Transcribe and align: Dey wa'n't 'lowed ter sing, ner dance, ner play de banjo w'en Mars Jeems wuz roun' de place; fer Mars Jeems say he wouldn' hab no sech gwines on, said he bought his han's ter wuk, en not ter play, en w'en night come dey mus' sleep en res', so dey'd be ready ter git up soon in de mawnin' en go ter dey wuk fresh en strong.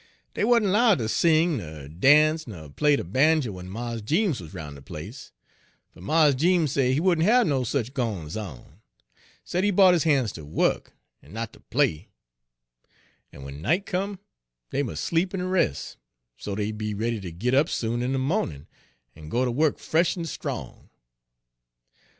Dey 0.33 0.43
wa'n't 0.45 0.65
'lowed 0.71 0.97
ter 0.97 1.07
sing, 1.07 1.57
ner 1.57 1.87
dance, 1.87 2.47
ner 2.47 2.69
play 2.69 2.95
de 2.95 3.03
banjo 3.03 3.51
w'en 3.51 3.69
Mars 3.69 4.01
Jeems 4.01 4.41
wuz 4.41 4.51
roun' 4.51 4.73
de 4.73 4.81
place; 4.81 5.31
fer 5.93 6.01
Mars 6.01 6.33
Jeems 6.33 6.71
say 6.71 6.91
he 6.91 6.99
wouldn' 6.99 7.23
hab 7.23 7.45
no 7.45 7.63
sech 7.63 7.93
gwines 7.93 8.35
on, 8.35 8.81
said 9.45 9.63
he 9.63 9.69
bought 9.69 9.93
his 9.93 10.03
han's 10.03 10.31
ter 10.31 10.43
wuk, 10.43 10.93
en 11.21 11.31
not 11.33 11.53
ter 11.53 11.59
play, 11.69 12.09
en 13.31 13.41
w'en 13.41 13.61
night 13.61 13.85
come 13.85 14.17
dey 14.71 14.81
mus' 14.81 14.99
sleep 14.99 15.35
en 15.35 15.43
res', 15.43 15.97
so 16.35 16.55
dey'd 16.55 16.79
be 16.79 16.95
ready 16.95 17.19
ter 17.21 17.29
git 17.29 17.53
up 17.53 17.69
soon 17.69 18.01
in 18.01 18.11
de 18.11 18.17
mawnin' 18.17 18.65
en 19.15 19.29
go 19.29 19.45
ter 19.45 19.51
dey 19.51 19.55
wuk 19.55 19.77
fresh 19.77 20.17
en 20.17 20.25
strong. 20.25 20.89